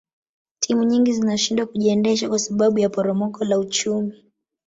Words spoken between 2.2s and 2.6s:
kwa